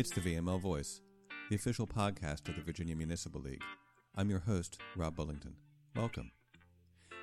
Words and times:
It's 0.00 0.08
the 0.08 0.22
VML 0.22 0.58
Voice, 0.58 1.02
the 1.50 1.56
official 1.56 1.86
podcast 1.86 2.48
of 2.48 2.56
the 2.56 2.62
Virginia 2.62 2.96
Municipal 2.96 3.42
League. 3.42 3.62
I'm 4.16 4.30
your 4.30 4.38
host, 4.38 4.80
Rob 4.96 5.14
Bullington. 5.14 5.52
Welcome. 5.94 6.30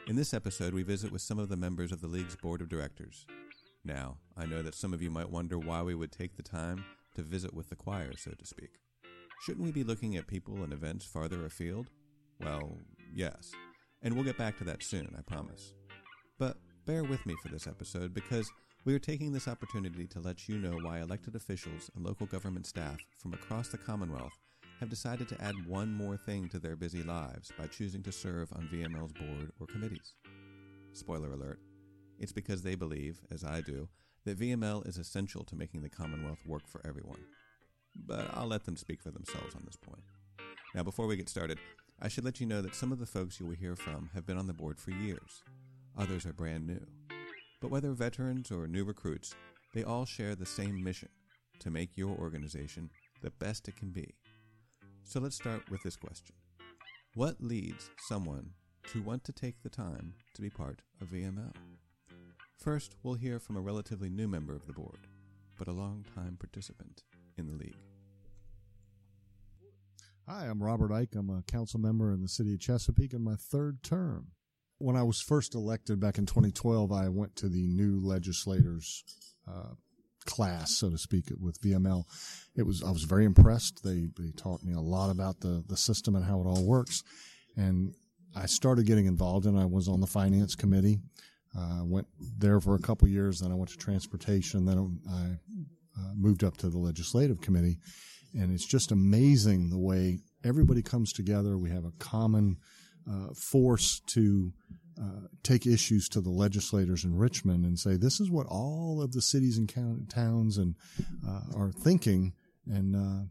In 0.05 0.15
this 0.15 0.31
episode, 0.31 0.75
we 0.75 0.83
visit 0.83 1.11
with 1.11 1.23
some 1.23 1.39
of 1.39 1.49
the 1.49 1.57
members 1.57 1.91
of 1.91 2.01
the 2.01 2.07
League's 2.07 2.35
Board 2.35 2.61
of 2.61 2.69
Directors. 2.69 3.25
Now, 3.83 4.17
I 4.37 4.45
know 4.45 4.61
that 4.61 4.75
some 4.75 4.93
of 4.93 5.01
you 5.01 5.09
might 5.09 5.31
wonder 5.31 5.57
why 5.57 5.81
we 5.81 5.95
would 5.95 6.11
take 6.11 6.37
the 6.37 6.43
time 6.43 6.85
to 7.15 7.23
visit 7.23 7.51
with 7.51 7.69
the 7.69 7.75
choir, 7.75 8.11
so 8.15 8.29
to 8.37 8.45
speak. 8.45 8.75
Shouldn't 9.41 9.65
we 9.65 9.71
be 9.71 9.83
looking 9.83 10.15
at 10.15 10.27
people 10.27 10.63
and 10.63 10.71
events 10.71 11.03
farther 11.03 11.47
afield? 11.47 11.89
Well, 12.39 12.77
yes. 13.11 13.53
And 14.03 14.13
we'll 14.13 14.23
get 14.23 14.37
back 14.37 14.55
to 14.59 14.63
that 14.65 14.83
soon, 14.83 15.15
I 15.17 15.23
promise. 15.23 15.73
But 16.37 16.57
bear 16.85 17.03
with 17.03 17.25
me 17.25 17.37
for 17.41 17.49
this 17.49 17.65
episode 17.65 18.13
because 18.13 18.51
we 18.87 18.95
are 18.95 18.99
taking 18.99 19.33
this 19.33 19.49
opportunity 19.49 20.07
to 20.07 20.21
let 20.21 20.47
you 20.47 20.57
know 20.57 20.79
why 20.81 21.01
elected 21.01 21.35
officials 21.35 21.91
and 21.93 22.05
local 22.05 22.25
government 22.25 22.65
staff 22.65 22.95
from 23.17 23.33
across 23.33 23.67
the 23.67 23.77
Commonwealth 23.77 24.39
have 24.79 24.89
decided 24.89 25.27
to 25.27 25.41
add 25.43 25.67
one 25.67 25.93
more 25.93 26.15
thing 26.15 26.47
to 26.47 26.57
their 26.57 26.77
busy 26.77 27.03
lives 27.03 27.51
by 27.59 27.67
choosing 27.67 28.01
to 28.01 28.13
serve 28.13 28.47
on 28.53 28.69
VML's 28.71 29.11
board 29.11 29.51
or 29.59 29.67
committees. 29.67 30.13
Spoiler 30.93 31.33
alert, 31.33 31.59
it's 32.17 32.31
because 32.31 32.61
they 32.61 32.75
believe, 32.75 33.19
as 33.29 33.43
I 33.43 33.59
do, 33.59 33.89
that 34.23 34.39
VML 34.39 34.87
is 34.87 34.97
essential 34.97 35.43
to 35.43 35.57
making 35.57 35.81
the 35.81 35.89
Commonwealth 35.89 36.45
work 36.47 36.65
for 36.65 36.79
everyone. 36.87 37.25
But 37.93 38.29
I'll 38.35 38.47
let 38.47 38.63
them 38.63 38.77
speak 38.77 39.01
for 39.01 39.11
themselves 39.11 39.53
on 39.53 39.63
this 39.65 39.75
point. 39.75 40.03
Now, 40.73 40.83
before 40.83 41.07
we 41.07 41.17
get 41.17 41.27
started, 41.27 41.59
I 42.01 42.07
should 42.07 42.23
let 42.23 42.39
you 42.39 42.45
know 42.45 42.61
that 42.61 42.73
some 42.73 42.93
of 42.93 42.99
the 42.99 43.05
folks 43.05 43.37
you 43.37 43.47
will 43.47 43.55
hear 43.55 43.75
from 43.75 44.11
have 44.13 44.25
been 44.25 44.37
on 44.37 44.47
the 44.47 44.53
board 44.53 44.79
for 44.79 44.91
years. 44.91 45.43
Others 45.97 46.25
are 46.25 46.31
brand 46.31 46.65
new. 46.65 46.96
But 47.59 47.71
whether 47.71 47.91
veterans 47.91 48.51
or 48.51 48.67
new 48.67 48.83
recruits, 48.83 49.35
they 49.73 49.83
all 49.83 50.05
share 50.05 50.35
the 50.35 50.45
same 50.45 50.83
mission 50.83 51.09
to 51.59 51.71
make 51.71 51.97
your 51.97 52.15
organization 52.17 52.89
the 53.21 53.31
best 53.31 53.67
it 53.67 53.75
can 53.75 53.89
be. 53.89 54.13
So 55.03 55.19
let's 55.19 55.35
start 55.35 55.69
with 55.71 55.81
this 55.83 55.95
question 55.95 56.35
What 57.15 57.41
leads 57.41 57.89
someone 58.07 58.51
to 58.91 59.01
want 59.01 59.23
to 59.23 59.31
take 59.31 59.61
the 59.63 59.69
time 59.69 60.13
to 60.35 60.41
be 60.41 60.49
part 60.49 60.81
of 61.01 61.09
VML? 61.09 61.53
First, 62.57 62.95
we'll 63.03 63.15
hear 63.15 63.39
from 63.39 63.57
a 63.57 63.61
relatively 63.61 64.09
new 64.09 64.27
member 64.27 64.55
of 64.55 64.65
the 64.65 64.73
board, 64.73 65.07
but 65.57 65.67
a 65.67 65.71
long-time 65.71 66.37
participant 66.39 67.03
in 67.37 67.47
the 67.47 67.53
league. 67.53 67.77
Hi, 70.27 70.45
I'm 70.47 70.61
Robert 70.61 70.91
Ike. 70.91 71.15
I'm 71.15 71.29
a 71.29 71.43
council 71.43 71.79
member 71.79 72.11
in 72.11 72.21
the 72.21 72.27
city 72.27 72.53
of 72.53 72.59
Chesapeake 72.59 73.13
in 73.13 73.23
my 73.23 73.35
third 73.35 73.81
term. 73.81 74.31
When 74.79 74.95
I 74.95 75.03
was 75.03 75.21
first 75.21 75.55
elected 75.55 75.99
back 75.99 76.17
in 76.17 76.25
2012, 76.25 76.91
I 76.91 77.09
went 77.09 77.35
to 77.37 77.49
the 77.49 77.67
new 77.67 77.99
legislators 77.99 79.03
uh, 79.47 79.73
class, 80.25 80.71
so 80.75 80.89
to 80.91 80.97
speak, 80.97 81.31
with 81.39 81.59
VML. 81.61 82.03
It 82.55 82.63
was 82.63 82.83
I 82.83 82.91
was 82.91 83.03
very 83.03 83.25
impressed. 83.25 83.83
They 83.83 84.09
they 84.17 84.31
taught 84.37 84.63
me 84.63 84.73
a 84.73 84.79
lot 84.79 85.09
about 85.09 85.39
the 85.39 85.63
the 85.67 85.77
system 85.77 86.15
and 86.15 86.23
how 86.23 86.41
it 86.41 86.45
all 86.45 86.63
works, 86.63 87.03
and 87.55 87.95
I 88.35 88.45
started 88.45 88.85
getting 88.85 89.07
involved. 89.07 89.47
And 89.47 89.59
I 89.59 89.65
was 89.65 89.87
on 89.87 90.01
the 90.01 90.07
finance 90.07 90.55
committee. 90.55 90.99
Uh, 91.57 91.83
went 91.83 92.07
there 92.37 92.59
for 92.59 92.75
a 92.75 92.79
couple 92.79 93.07
years. 93.07 93.39
Then 93.39 93.51
I 93.51 93.55
went 93.55 93.71
to 93.71 93.77
transportation. 93.77 94.65
Then 94.65 94.99
I 95.09 95.37
uh, 95.99 96.13
moved 96.15 96.43
up 96.43 96.57
to 96.57 96.69
the 96.69 96.77
legislative 96.77 97.41
committee, 97.41 97.79
and 98.33 98.53
it's 98.53 98.67
just 98.67 98.91
amazing 98.91 99.71
the 99.71 99.79
way 99.79 100.19
everybody 100.43 100.83
comes 100.83 101.13
together. 101.13 101.57
We 101.57 101.71
have 101.71 101.85
a 101.85 101.93
common 101.97 102.57
uh, 103.09 103.33
force 103.33 104.01
to 104.07 104.53
uh, 104.99 105.27
take 105.43 105.65
issues 105.65 106.09
to 106.09 106.21
the 106.21 106.29
legislators 106.29 107.03
in 107.03 107.15
Richmond 107.15 107.65
and 107.65 107.77
say 107.77 107.95
this 107.95 108.19
is 108.19 108.31
what 108.31 108.47
all 108.47 109.01
of 109.01 109.13
the 109.13 109.21
cities 109.21 109.57
and 109.57 109.67
count- 109.67 110.09
towns 110.09 110.57
and 110.57 110.75
uh, 111.27 111.41
are 111.55 111.71
thinking, 111.71 112.33
and 112.65 112.95
uh, 112.95 113.25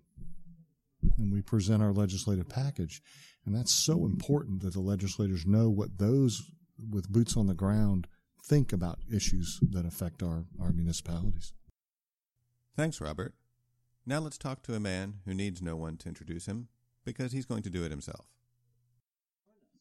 and 1.18 1.32
we 1.32 1.42
present 1.42 1.82
our 1.82 1.92
legislative 1.92 2.48
package, 2.48 3.02
and 3.44 3.54
that's 3.54 3.72
so 3.72 4.04
important 4.04 4.62
that 4.62 4.72
the 4.72 4.80
legislators 4.80 5.46
know 5.46 5.68
what 5.68 5.98
those 5.98 6.50
with 6.90 7.10
boots 7.10 7.36
on 7.36 7.46
the 7.46 7.54
ground 7.54 8.06
think 8.44 8.72
about 8.72 9.00
issues 9.12 9.58
that 9.70 9.84
affect 9.84 10.22
our, 10.22 10.44
our 10.60 10.70
municipalities. 10.70 11.52
Thanks, 12.76 13.00
Robert. 13.00 13.34
Now 14.04 14.20
let's 14.20 14.38
talk 14.38 14.62
to 14.64 14.74
a 14.74 14.80
man 14.80 15.14
who 15.24 15.34
needs 15.34 15.60
no 15.60 15.74
one 15.74 15.96
to 15.98 16.08
introduce 16.08 16.46
him 16.46 16.68
because 17.04 17.32
he's 17.32 17.46
going 17.46 17.62
to 17.62 17.70
do 17.70 17.84
it 17.84 17.90
himself. 17.90 18.26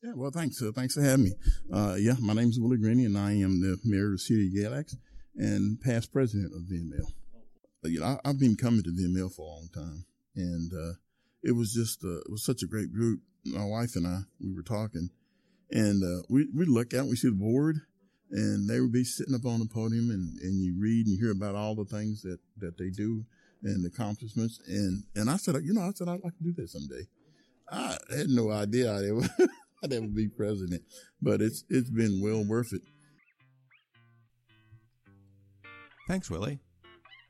Yeah, 0.05 0.11
well, 0.15 0.29
thanks. 0.29 0.61
Uh, 0.61 0.71
thanks 0.71 0.93
for 0.93 1.01
having 1.01 1.25
me. 1.25 1.31
Uh, 1.73 1.95
yeah, 1.97 2.13
my 2.21 2.33
name 2.33 2.49
is 2.49 2.59
Willie 2.59 2.77
Greene, 2.77 3.07
and 3.07 3.17
I 3.17 3.31
am 3.31 3.59
the 3.59 3.79
mayor 3.83 4.05
of 4.05 4.11
the 4.11 4.17
city 4.19 4.47
of 4.47 4.71
Galax 4.71 4.95
and 5.35 5.81
past 5.81 6.13
president 6.13 6.53
of 6.53 6.61
VML. 6.61 7.07
Uh, 7.83 7.87
you 7.87 7.99
know, 7.99 8.19
I, 8.23 8.27
have 8.27 8.39
been 8.39 8.55
coming 8.55 8.83
to 8.83 8.91
VML 8.91 9.33
for 9.33 9.41
a 9.41 9.45
long 9.45 9.67
time, 9.73 10.05
and 10.35 10.71
uh, 10.71 10.93
it 11.41 11.53
was 11.53 11.73
just 11.73 12.03
uh, 12.03 12.19
it 12.19 12.29
was 12.29 12.45
such 12.45 12.61
a 12.61 12.67
great 12.67 12.93
group. 12.93 13.21
My 13.45 13.65
wife 13.65 13.95
and 13.95 14.05
I, 14.05 14.19
we 14.39 14.53
were 14.53 14.61
talking, 14.61 15.09
and 15.71 16.03
uh, 16.03 16.21
we 16.29 16.49
we 16.55 16.65
look 16.65 16.93
out, 16.93 17.07
we 17.07 17.15
see 17.15 17.29
the 17.29 17.35
board, 17.35 17.77
and 18.29 18.69
they 18.69 18.81
would 18.81 18.93
be 18.93 19.05
sitting 19.05 19.33
up 19.33 19.47
on 19.47 19.59
the 19.59 19.65
podium, 19.65 20.11
and, 20.11 20.37
and 20.39 20.61
you 20.61 20.79
read 20.79 21.07
and 21.07 21.17
hear 21.19 21.31
about 21.31 21.55
all 21.55 21.73
the 21.73 21.85
things 21.85 22.21
that 22.21 22.37
that 22.59 22.77
they 22.77 22.91
do 22.91 23.25
and 23.63 23.83
accomplishments, 23.87 24.61
and 24.67 25.05
and 25.15 25.31
I 25.31 25.37
said, 25.37 25.55
you 25.63 25.73
know, 25.73 25.81
I 25.81 25.93
said 25.95 26.09
I'd 26.09 26.23
like 26.23 26.37
to 26.37 26.43
do 26.43 26.53
that 26.57 26.69
someday. 26.69 27.07
I 27.71 27.97
had 28.15 28.29
no 28.29 28.51
idea 28.51 28.93
I 28.93 29.47
I'd 29.83 29.93
ever 29.93 30.07
be 30.07 30.27
president, 30.27 30.83
but 31.21 31.41
it's 31.41 31.63
it's 31.69 31.89
been 31.89 32.21
well 32.21 32.43
worth 32.43 32.73
it. 32.73 32.81
Thanks, 36.07 36.29
Willie. 36.29 36.59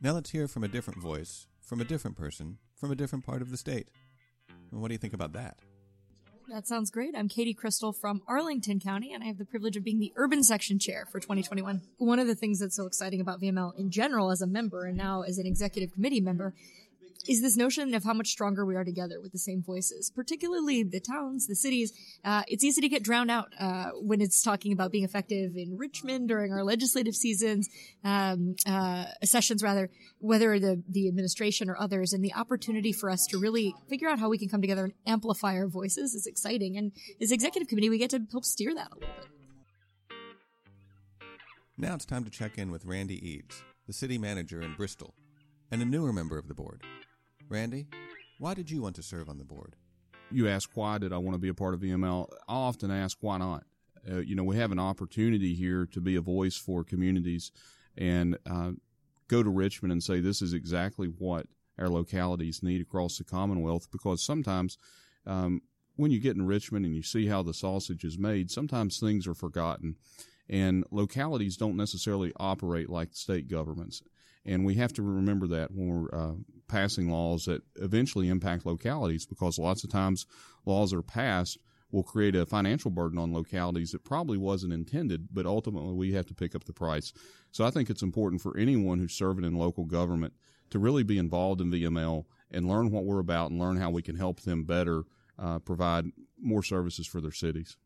Now 0.01 0.13
let's 0.13 0.31
hear 0.31 0.47
from 0.47 0.63
a 0.63 0.67
different 0.67 1.01
voice, 1.01 1.47
from 1.61 1.81
a 1.81 1.85
different 1.85 2.17
person, 2.17 2.57
from 2.75 2.91
a 2.91 2.95
different 2.95 3.25
part 3.25 3.41
of 3.41 3.51
the 3.51 3.57
state. 3.57 3.89
And 4.72 4.81
what 4.81 4.89
do 4.89 4.94
you 4.94 5.00
think 5.00 5.13
about 5.13 5.33
that? 5.33 5.57
That 6.50 6.67
sounds 6.67 6.91
great. 6.91 7.16
I'm 7.17 7.28
Katie 7.28 7.56
Cristol 7.56 7.91
from 7.91 8.22
Arlington 8.28 8.79
County, 8.79 9.13
and 9.13 9.23
I 9.23 9.27
have 9.27 9.39
the 9.39 9.45
privilege 9.45 9.77
of 9.77 9.83
being 9.83 10.00
the 10.00 10.13
urban 10.16 10.44
section 10.44 10.77
chair 10.77 11.07
for 11.12 11.19
2021. 11.19 11.81
One 11.97 12.19
of 12.19 12.27
the 12.27 12.35
things 12.35 12.59
that's 12.59 12.75
so 12.75 12.85
exciting 12.85 13.19
about 13.19 13.41
VML 13.41 13.79
in 13.79 13.89
general 13.89 14.29
as 14.29 14.44
a 14.44 14.47
member 14.47 14.85
and 14.85 14.95
now 14.95 15.23
as 15.23 15.39
an 15.39 15.47
executive 15.47 15.91
committee 15.91 16.22
member 16.22 16.53
is 17.28 17.41
this 17.41 17.58
notion 17.58 17.94
of 17.94 18.03
how 18.03 18.13
much 18.13 18.28
stronger 18.28 18.66
we 18.66 18.75
are 18.75 18.84
together 18.84 19.19
with 19.22 19.31
the 19.31 19.38
same 19.40 19.62
voices, 19.63 20.09
particularly 20.09 20.84
the 20.84 21.00
towns, 21.00 21.47
the 21.47 21.56
cities. 21.56 21.94
Uh, 22.24 22.44
it's 22.47 22.63
easy 22.63 22.81
to 22.81 22.90
get 22.90 23.03
drowned 23.03 23.31
out 23.31 23.50
uh, 23.59 23.90
when 23.96 24.22
it's 24.22 24.41
talking 24.41 24.72
about 24.72 24.91
being 24.91 25.03
effective 25.03 25.56
in 25.56 25.78
Richmond 25.78 26.28
during 26.28 26.52
our 26.52 26.63
legislative 26.63 27.16
seasons, 27.16 27.69
um, 28.03 28.56
uh, 28.68 29.06
sessions 29.24 29.63
rather, 29.63 29.90
whether 30.19 30.59
the 30.59 30.84
the 30.90 31.08
administration 31.08 31.69
or 31.69 31.78
others, 31.80 32.13
and 32.13 32.24
the 32.24 32.34
opportunity 32.34 32.91
for 32.91 33.09
us 33.09 33.25
to 33.28 33.38
really 33.38 33.74
figure 33.90 34.09
out 34.09 34.19
how 34.19 34.30
we 34.30 34.38
can 34.38 34.50
come 34.50 34.62
together 34.62 34.86
and 34.86 34.94
amplify 35.06 35.56
our 35.56 35.68
voices 35.68 36.13
is 36.13 36.25
exciting. 36.28 36.78
And 36.78 36.92
as 37.22 37.31
executive 37.31 37.68
committee, 37.68 37.90
we 37.90 37.97
get 37.97 38.12
to 38.12 38.22
help 38.31 38.46
steer 38.46 38.74
that 38.75 38.92
a 38.92 38.96
little 38.96 39.09
bit. 39.09 39.28
Now 41.78 41.96
it's 41.96 42.06
time 42.06 42.24
to 42.24 42.30
check 42.30 42.57
in 42.57 42.72
with 42.72 42.86
Randy 42.86 43.16
Eads, 43.28 43.62
the 43.86 43.92
city 43.92 44.18
manager 44.18 44.62
in 44.62 44.75
Bristol, 44.75 45.13
and 45.72 45.81
a 45.81 45.86
newer 45.86 46.13
member 46.13 46.38
of 46.38 46.47
the 46.47 46.53
board. 46.53 46.84
Randy, 47.50 47.88
why 48.39 48.53
did 48.53 48.72
you 48.72 48.81
want 48.81 48.95
to 48.95 49.03
serve 49.03 49.29
on 49.29 49.38
the 49.38 49.44
board? 49.44 49.75
You 50.31 50.47
ask 50.47 50.69
why 50.73 50.97
did 50.97 51.13
I 51.13 51.17
want 51.17 51.35
to 51.35 51.39
be 51.39 51.50
a 51.50 51.53
part 51.53 51.73
of 51.73 51.81
VML? 51.81 52.28
I 52.47 52.53
often 52.53 52.91
ask 52.91 53.17
why 53.22 53.38
not. 53.38 53.63
Uh, 54.09 54.17
you 54.17 54.35
know, 54.35 54.44
we 54.44 54.57
have 54.57 54.72
an 54.72 54.79
opportunity 54.79 55.53
here 55.53 55.85
to 55.88 56.01
be 56.01 56.16
a 56.16 56.22
voice 56.22 56.56
for 56.56 56.83
communities 56.83 57.51
and 57.97 58.38
uh, 58.50 58.72
go 59.28 59.41
to 59.44 59.50
Richmond 59.50 59.91
and 59.91 60.03
say 60.03 60.19
this 60.19 60.41
is 60.41 60.53
exactly 60.53 61.07
what 61.07 61.47
our 61.78 61.89
localities 61.89 62.63
need 62.63 62.81
across 62.81 63.17
the 63.17 63.23
Commonwealth 63.23 63.91
because 63.91 64.23
sometimes 64.23 64.77
um, 65.25 65.62
when 65.95 66.12
you 66.12 66.19
get 66.19 66.35
in 66.35 66.45
Richmond 66.45 66.85
and 66.85 66.95
you 66.95 67.03
see 67.03 67.27
how 67.27 67.41
the 67.41 67.53
sausage 67.53 68.03
is 68.03 68.18
made, 68.18 68.51
sometimes 68.51 69.00
things 69.00 69.27
are 69.27 69.33
forgotten. 69.33 69.95
And 70.48 70.83
localities 70.91 71.57
don't 71.57 71.77
necessarily 71.77 72.31
operate 72.38 72.89
like 72.89 73.09
state 73.13 73.48
governments. 73.48 74.03
And 74.45 74.65
we 74.65 74.75
have 74.75 74.94
to 74.94 75.01
remember 75.01 75.47
that 75.47 75.71
when 75.71 75.88
we're 75.88 76.15
uh, 76.15 76.33
passing 76.68 77.09
laws 77.09 77.45
that 77.45 77.63
eventually 77.77 78.30
impact 78.30 78.65
localities 78.65 79.25
because 79.25 79.57
lots 79.57 79.83
of 79.83 79.92
times 79.92 80.25
laws 80.65 80.94
are 80.94 81.01
passed 81.01 81.57
will 81.92 82.03
create 82.03 82.36
a 82.36 82.45
financial 82.45 82.92
burden 82.92 83.18
on 83.18 83.33
localities 83.33 83.92
that 83.92 84.03
probably 84.03 84.38
wasn't 84.38 84.74
intended, 84.74 85.27
but 85.31 85.45
ultimately 85.45 85.94
we 85.94 86.13
have 86.13 86.25
to 86.25 86.33
pick 86.33 86.53
up 86.56 86.65
the 86.65 86.74
price. 86.74 87.13
So 87.51 87.63
I 87.63 87.71
think 87.71 87.89
it's 87.89 88.03
important 88.03 88.42
for 88.42 88.57
anyone 88.57 89.00
who's 89.00 89.13
serving 89.13 89.45
in 89.45 89.56
local 89.56 89.86
government 89.86 90.33
to 90.71 90.80
really 90.80 91.03
be 91.03 91.18
involved 91.18 91.62
in 91.62 91.71
VML 91.71 92.25
and 92.51 92.68
learn 92.68 92.91
what 92.91 93.06
we're 93.06 93.19
about 93.19 93.51
and 93.51 93.59
learn 93.59 93.77
how 93.77 93.91
we 93.91 94.01
can 94.01 94.15
help 94.15 94.41
them 94.41 94.63
better 94.63 95.03
uh, 95.39 95.59
provide 95.59 96.06
more 96.39 96.63
services 96.63 97.07
for 97.07 97.21
their 97.21 97.31
cities. 97.31 97.77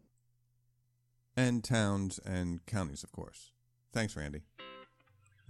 And 1.35 1.63
towns 1.63 2.19
and 2.25 2.65
counties, 2.65 3.03
of 3.03 3.12
course. 3.12 3.51
Thanks, 3.94 4.15
Randy. 4.15 4.41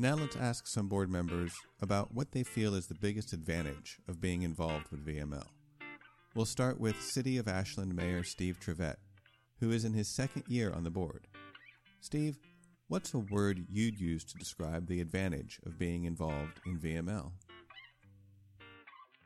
Now 0.02 0.16
let's 0.16 0.38
ask 0.38 0.66
some 0.66 0.88
board 0.88 1.12
members 1.12 1.52
about 1.82 2.14
what 2.14 2.32
they 2.32 2.44
feel 2.44 2.74
is 2.74 2.88
the 2.88 2.96
biggest 2.96 3.34
advantage 3.34 3.98
of 4.08 4.22
being 4.22 4.44
involved 4.44 4.86
with 4.92 5.06
VML. 5.06 5.48
We'll 6.34 6.46
start 6.46 6.80
with 6.80 7.02
City 7.02 7.38
of 7.38 7.50
Ashland 7.50 7.94
Mayor 7.94 8.24
Steve 8.24 8.62
Trivett, 8.62 8.96
who 9.60 9.72
is 9.72 9.84
in 9.84 9.92
his 9.92 10.08
second 10.08 10.44
year 10.48 10.72
on 10.72 10.86
the 10.86 10.90
board. 10.90 11.28
Steve, 12.00 12.40
what's 12.88 13.14
a 13.14 13.18
word 13.18 13.66
you'd 13.68 14.00
use 14.00 14.24
to 14.24 14.38
describe 14.38 14.88
the 14.88 15.02
advantage 15.02 15.60
of 15.66 15.78
being 15.78 16.06
involved 16.06 16.62
in 16.66 16.80
VML? 16.80 17.34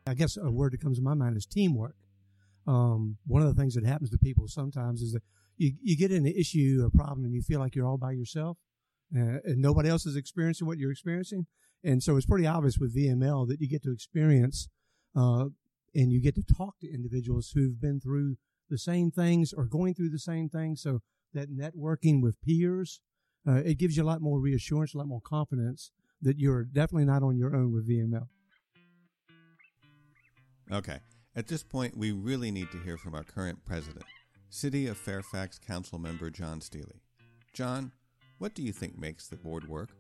I 0.08 0.16
guess 0.16 0.38
a 0.38 0.50
word 0.50 0.74
that 0.74 0.82
comes 0.82 0.98
to 0.98 1.04
my 1.04 1.14
mind 1.14 1.38
is 1.38 1.46
teamwork. 1.46 1.98
Um, 2.66 3.18
one 3.28 3.44
of 3.44 3.56
the 3.56 3.62
things 3.62 3.76
that 3.76 3.86
happens 3.86 4.10
to 4.10 4.18
people 4.18 4.48
sometimes 4.48 5.04
is 5.04 5.12
that 5.12 5.22
you, 5.56 5.74
you 5.84 5.96
get 5.96 6.12
in 6.12 6.26
an 6.26 6.34
issue, 6.36 6.84
a 6.84 6.98
problem, 6.98 7.26
and 7.26 7.34
you 7.36 7.44
feel 7.44 7.60
like 7.60 7.76
you're 7.76 7.86
all 7.86 8.00
by 8.00 8.14
yourself 8.14 8.58
uh, 9.16 9.40
and 9.44 9.58
nobody 9.58 9.90
else 9.90 10.06
is 10.06 10.16
experiencing 10.16 10.68
what 10.68 10.78
you're 10.78 10.92
experiencing. 10.92 11.46
And 11.84 12.02
so 12.02 12.16
it's 12.16 12.26
pretty 12.26 12.48
obvious 12.48 12.78
with 12.78 12.96
VML 12.96 13.48
that 13.50 13.60
you 13.60 13.68
get 13.68 13.84
to 13.84 13.92
experience 13.92 14.70
uh, 15.16 15.46
and 15.94 16.12
you 16.12 16.22
get 16.22 16.36
to 16.36 16.44
talk 16.44 16.80
to 16.80 16.92
individuals 16.92 17.52
who've 17.54 17.80
been 17.80 18.00
through 18.00 18.38
the 18.70 18.78
same 18.78 19.12
things 19.12 19.54
or 19.54 19.66
going 19.66 19.94
through 19.94 20.10
the 20.10 20.20
same 20.20 20.50
things. 20.50 20.82
So 20.82 21.02
that 21.34 21.52
networking 21.52 22.22
with 22.22 22.42
peers, 22.42 23.02
uh, 23.48 23.62
it 23.66 23.78
gives 23.78 23.98
you 23.98 24.04
a 24.04 24.06
lot 24.06 24.22
more 24.22 24.40
reassurance, 24.40 24.94
a 24.94 24.98
lot 24.98 25.08
more 25.08 25.22
confidence 25.22 25.92
that 26.22 26.40
you're 26.40 26.64
definitely 26.64 27.06
not 27.06 27.22
on 27.22 27.38
your 27.38 27.56
own 27.56 27.74
with 27.74 27.90
VML. 27.90 28.28
Okay. 30.72 31.00
At 31.36 31.48
this 31.48 31.64
point, 31.64 31.98
we 31.98 32.12
really 32.12 32.52
need 32.52 32.72
to 32.72 32.80
hear 32.80 32.96
from 32.96 33.16
our 33.16 33.24
current 33.24 33.66
president, 33.66 34.06
City 34.50 34.88
of 34.88 34.98
Fairfax 34.98 35.60
Council 35.60 35.98
member 35.98 36.30
Jon 36.30 36.60
Stehle. 36.60 37.00
Jon, 37.54 37.92
what 38.44 38.54
do 38.54 38.62
you 38.62 38.74
think 38.74 39.00
makes 39.00 39.30
the 39.30 39.38
board 39.38 39.70
work? 39.70 39.92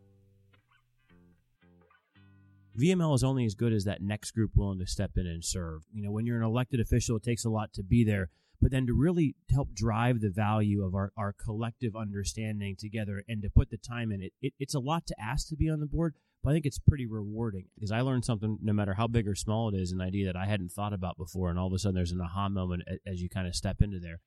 VML 2.78 3.16
is 3.16 3.24
only 3.24 3.45
as 3.45 3.56
good 3.56 3.72
as 3.72 3.86
that 3.86 4.01
next 4.01 4.31
group 4.31 4.51
willing 4.54 4.80
to 4.80 4.86
step 4.86 5.12
in 5.16 5.25
and 5.25 5.45
serve. 5.45 5.84
You 5.94 6.04
know, 6.04 6.12
when 6.12 6.25
you're 6.25 6.40
an 6.40 6.44
elected 6.44 6.81
official, 6.81 7.16
it 7.16 7.24
takes 7.24 7.45
a 7.45 7.50
lot 7.50 7.72
to 7.72 7.84
be 7.84 8.04
there, 8.04 8.31
but 8.60 8.69
then 8.69 8.86
to 8.88 8.94
really 8.94 9.38
help 9.50 9.74
drive 9.74 10.19
the 10.19 10.30
value 10.30 10.84
of 10.84 10.94
our, 10.94 11.13
our 11.16 11.31
collective 11.31 11.95
understanding 11.95 12.75
together 12.78 13.24
and 13.30 13.42
to 13.44 13.50
put 13.50 13.69
the 13.69 13.78
time 13.78 14.12
in 14.12 14.22
it, 14.22 14.34
it, 14.42 14.51
it's 14.60 14.75
a 14.75 14.80
lot 14.80 15.07
to 15.07 15.16
ask 15.18 15.48
to 15.48 15.56
be 15.56 15.69
on 15.69 15.80
the 15.80 15.86
board, 15.86 16.13
but 16.44 16.50
I 16.50 16.54
think 16.54 16.66
it's 16.66 16.80
pretty 16.80 17.06
rewarding 17.06 17.68
because 17.75 17.94
I 17.94 18.01
learned 18.01 18.25
something 18.25 18.57
no 18.62 18.74
matter 18.74 18.96
how 18.96 19.07
big 19.07 19.25
or 19.25 19.36
small 19.36 19.69
it 19.69 19.78
is, 19.78 19.94
an 19.94 20.01
idea 20.01 20.25
that 20.25 20.36
I 20.36 20.48
hadn't 20.48 20.74
thought 20.74 20.92
about 20.92 21.16
before, 21.18 21.50
and 21.50 21.57
all 21.57 21.68
of 21.68 21.74
a 21.74 21.80
sudden 21.80 21.96
there's 21.96 22.12
an 22.12 22.19
aha 22.19 22.50
moment 22.50 22.84
as 23.07 23.22
you 23.22 23.30
kind 23.30 23.48
of 23.48 23.56
step 23.56 23.81
into 23.81 24.00
there. 24.01 24.19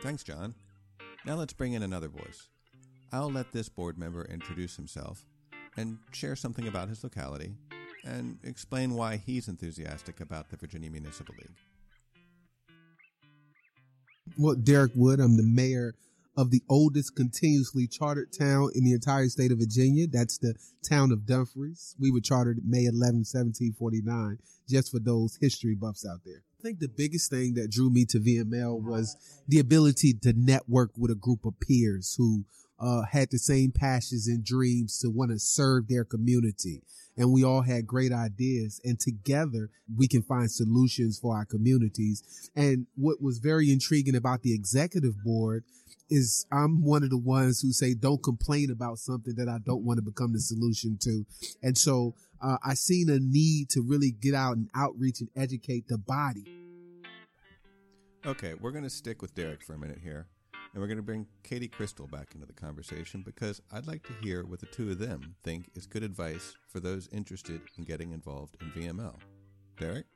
Thanks, 0.00 0.22
Jon. 0.22 0.54
Now 1.26 1.34
let's 1.34 1.54
bring 1.54 1.72
in 1.72 1.82
another 1.82 2.08
voice. 2.08 2.50
I'll 3.14 3.30
let 3.30 3.52
this 3.52 3.68
board 3.68 3.96
member 3.96 4.24
introduce 4.24 4.74
himself 4.74 5.24
and 5.76 5.98
share 6.10 6.34
something 6.34 6.66
about 6.66 6.88
his 6.88 7.04
locality 7.04 7.54
and 8.04 8.38
explain 8.42 8.94
why 8.94 9.18
he's 9.24 9.46
enthusiastic 9.46 10.20
about 10.20 10.50
the 10.50 10.56
Virginia 10.56 10.90
Municipal 10.90 11.36
League. 11.38 11.56
Well, 14.36 14.56
Derrick 14.56 14.90
Wood, 14.96 15.20
I'm 15.20 15.36
the 15.36 15.44
mayor 15.44 15.94
of 16.36 16.50
the 16.50 16.62
oldest 16.68 17.14
continuously 17.14 17.86
chartered 17.86 18.32
town 18.36 18.70
in 18.74 18.82
the 18.82 18.92
entire 18.92 19.28
state 19.28 19.52
of 19.52 19.58
Virginia. 19.58 20.08
That's 20.10 20.38
the 20.38 20.56
town 20.90 21.12
of 21.12 21.24
Dumfries. 21.24 21.94
We 22.00 22.10
were 22.10 22.20
chartered 22.20 22.62
May 22.66 22.86
11, 22.86 23.22
1749, 23.22 24.38
just 24.68 24.90
for 24.90 24.98
those 24.98 25.38
history 25.40 25.76
buffs 25.76 26.04
out 26.04 26.22
there. 26.24 26.42
I 26.58 26.62
think 26.64 26.80
the 26.80 26.88
biggest 26.88 27.30
thing 27.30 27.54
that 27.54 27.70
drew 27.70 27.90
me 27.90 28.06
to 28.06 28.18
VML 28.18 28.82
was 28.82 29.16
the 29.46 29.60
ability 29.60 30.14
to 30.22 30.32
network 30.36 30.90
with 30.96 31.12
a 31.12 31.14
group 31.14 31.44
of 31.44 31.60
peers 31.60 32.16
who 32.18 32.44
uh, 32.78 33.02
had 33.10 33.30
the 33.30 33.38
same 33.38 33.72
passions 33.72 34.26
and 34.26 34.44
dreams 34.44 34.98
to 35.00 35.08
want 35.08 35.30
to 35.30 35.38
serve 35.38 35.88
their 35.88 36.04
community. 36.04 36.82
And 37.16 37.32
we 37.32 37.44
all 37.44 37.62
had 37.62 37.86
great 37.86 38.12
ideas 38.12 38.80
and 38.84 38.98
together 38.98 39.70
we 39.96 40.08
can 40.08 40.22
find 40.22 40.50
solutions 40.50 41.18
for 41.18 41.36
our 41.36 41.44
communities. 41.44 42.50
And 42.56 42.86
what 42.96 43.22
was 43.22 43.38
very 43.38 43.70
intriguing 43.70 44.16
about 44.16 44.42
the 44.42 44.54
executive 44.54 45.22
board 45.22 45.64
is 46.10 46.46
I'm 46.52 46.84
one 46.84 47.02
of 47.02 47.10
the 47.10 47.18
ones 47.18 47.60
who 47.60 47.72
say, 47.72 47.94
don't 47.94 48.22
complain 48.22 48.70
about 48.70 48.98
something 48.98 49.34
that 49.36 49.48
I 49.48 49.58
don't 49.64 49.84
want 49.84 49.98
to 49.98 50.02
become 50.02 50.32
the 50.32 50.40
solution 50.40 50.98
to. 51.02 51.24
And 51.62 51.78
so, 51.78 52.14
uh, 52.42 52.58
I 52.62 52.74
seen 52.74 53.08
a 53.08 53.18
need 53.18 53.70
to 53.70 53.80
really 53.80 54.10
get 54.10 54.34
out 54.34 54.56
and 54.56 54.68
outreach 54.74 55.20
and 55.20 55.30
educate 55.34 55.88
the 55.88 55.96
body. 55.96 56.44
Okay, 58.26 58.54
we're 58.54 58.70
going 58.70 58.84
to 58.84 58.90
stick 58.90 59.22
with 59.22 59.34
Derrick 59.34 59.62
for 59.62 59.74
a 59.74 59.78
minute 59.78 59.98
here. 60.02 60.26
And 60.74 60.80
we're 60.80 60.88
going 60.88 60.98
to 60.98 61.04
bring 61.04 61.28
Katie 61.44 61.68
Cristol 61.68 62.08
back 62.08 62.34
into 62.34 62.46
the 62.46 62.52
conversation 62.52 63.22
because 63.24 63.62
I'd 63.72 63.86
like 63.86 64.02
to 64.08 64.12
hear 64.20 64.44
what 64.44 64.58
the 64.58 64.66
two 64.66 64.90
of 64.90 64.98
them 64.98 65.36
think 65.44 65.70
is 65.76 65.86
good 65.86 66.02
advice 66.02 66.56
for 66.68 66.80
those 66.80 67.08
interested 67.12 67.60
in 67.78 67.84
getting 67.84 68.10
involved 68.10 68.56
in 68.60 68.72
VML. 68.72 69.14
Derrick? 69.78 70.06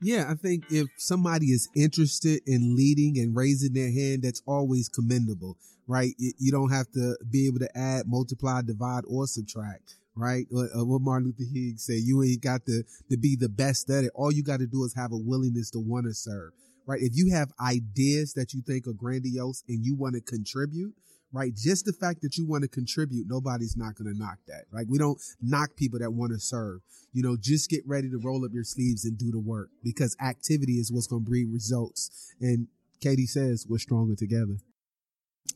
Yeah, 0.00 0.30
I 0.30 0.34
think 0.34 0.64
if 0.70 0.88
somebody 0.96 1.46
is 1.46 1.68
interested 1.76 2.40
in 2.46 2.74
leading 2.74 3.18
and 3.18 3.36
raising 3.36 3.74
their 3.74 3.92
hand, 3.92 4.22
that's 4.22 4.40
always 4.46 4.88
commendable, 4.88 5.58
right? 5.86 6.14
You 6.16 6.50
don't 6.50 6.70
have 6.70 6.90
to 6.92 7.18
be 7.30 7.46
able 7.48 7.58
to 7.58 7.76
add, 7.76 8.04
multiply, 8.06 8.62
divide, 8.62 9.04
or 9.06 9.26
subtract, 9.26 9.96
right? 10.16 10.46
Uh, 10.50 10.86
what 10.86 11.02
Martin 11.02 11.34
Luther 11.38 11.52
King 11.52 11.74
said, 11.76 11.98
you 11.98 12.22
ain't 12.22 12.40
got 12.40 12.64
to, 12.64 12.82
to 13.10 13.18
be 13.18 13.36
the 13.36 13.50
best 13.50 13.90
at 13.90 14.04
it. 14.04 14.12
All 14.14 14.32
you 14.32 14.42
got 14.42 14.60
to 14.60 14.66
do 14.66 14.84
is 14.84 14.94
have 14.94 15.12
a 15.12 15.18
willingness 15.18 15.70
to 15.72 15.80
want 15.80 16.06
to 16.06 16.14
serve 16.14 16.52
right? 16.88 17.00
If 17.02 17.12
you 17.14 17.32
have 17.34 17.52
ideas 17.60 18.32
that 18.32 18.54
you 18.54 18.62
think 18.62 18.88
are 18.88 18.94
grandiose 18.94 19.62
and 19.68 19.84
you 19.84 19.94
want 19.94 20.14
to 20.14 20.22
contribute, 20.22 20.94
right? 21.32 21.54
Just 21.54 21.84
the 21.84 21.92
fact 21.92 22.22
that 22.22 22.38
you 22.38 22.46
want 22.46 22.62
to 22.62 22.68
contribute, 22.68 23.26
nobody's 23.28 23.76
not 23.76 23.94
going 23.94 24.10
to 24.10 24.18
knock 24.18 24.38
that, 24.48 24.64
right? 24.72 24.86
We 24.88 24.96
don't 24.96 25.20
knock 25.42 25.76
people 25.76 25.98
that 25.98 26.12
want 26.12 26.32
to 26.32 26.40
serve. 26.40 26.80
You 27.12 27.22
know, 27.22 27.36
just 27.38 27.68
get 27.68 27.86
ready 27.86 28.08
to 28.08 28.16
roll 28.16 28.42
up 28.44 28.52
your 28.54 28.64
sleeves 28.64 29.04
and 29.04 29.18
do 29.18 29.30
the 29.30 29.38
work 29.38 29.68
because 29.84 30.16
activity 30.20 30.78
is 30.78 30.90
what's 30.90 31.06
going 31.06 31.24
to 31.24 31.28
breed 31.28 31.52
results. 31.52 32.32
And 32.40 32.68
Katie 33.02 33.26
says 33.26 33.66
we're 33.68 33.78
stronger 33.78 34.16
together. 34.16 34.56